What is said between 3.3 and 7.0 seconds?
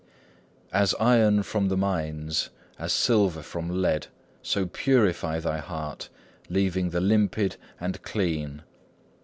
from lead, So purify thy heart, Loving